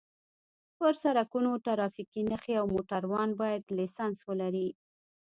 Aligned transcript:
په 0.77 0.87
سرکونو 1.01 1.51
ټرافیکي 1.65 2.21
نښې 2.29 2.53
او 2.61 2.65
موټروان 2.75 3.29
باید 3.41 3.63
لېسنس 3.77 4.17
ولري 4.29 4.67